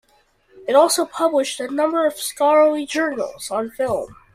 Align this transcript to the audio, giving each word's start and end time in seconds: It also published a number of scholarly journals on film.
It 0.67 0.73
also 0.73 1.05
published 1.05 1.59
a 1.59 1.67
number 1.69 2.07
of 2.07 2.15
scholarly 2.17 2.87
journals 2.87 3.51
on 3.51 3.69
film. 3.69 4.15